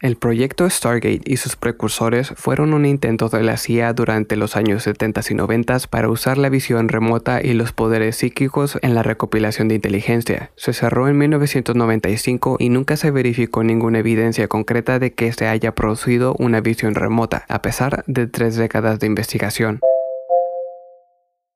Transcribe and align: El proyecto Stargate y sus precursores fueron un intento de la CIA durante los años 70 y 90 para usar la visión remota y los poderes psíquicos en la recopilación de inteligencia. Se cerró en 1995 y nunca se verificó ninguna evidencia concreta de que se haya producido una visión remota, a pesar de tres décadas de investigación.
El 0.00 0.14
proyecto 0.14 0.70
Stargate 0.70 1.22
y 1.24 1.38
sus 1.38 1.56
precursores 1.56 2.32
fueron 2.36 2.72
un 2.72 2.86
intento 2.86 3.28
de 3.28 3.42
la 3.42 3.56
CIA 3.56 3.92
durante 3.94 4.36
los 4.36 4.54
años 4.54 4.84
70 4.84 5.22
y 5.28 5.34
90 5.34 5.78
para 5.90 6.08
usar 6.08 6.38
la 6.38 6.48
visión 6.50 6.88
remota 6.88 7.42
y 7.42 7.52
los 7.52 7.72
poderes 7.72 8.14
psíquicos 8.14 8.78
en 8.82 8.94
la 8.94 9.02
recopilación 9.02 9.66
de 9.66 9.74
inteligencia. 9.74 10.52
Se 10.54 10.72
cerró 10.72 11.08
en 11.08 11.18
1995 11.18 12.58
y 12.60 12.68
nunca 12.68 12.96
se 12.96 13.10
verificó 13.10 13.64
ninguna 13.64 13.98
evidencia 13.98 14.46
concreta 14.46 15.00
de 15.00 15.14
que 15.14 15.32
se 15.32 15.48
haya 15.48 15.74
producido 15.74 16.36
una 16.38 16.60
visión 16.60 16.94
remota, 16.94 17.44
a 17.48 17.60
pesar 17.60 18.04
de 18.06 18.28
tres 18.28 18.54
décadas 18.54 19.00
de 19.00 19.08
investigación. 19.08 19.80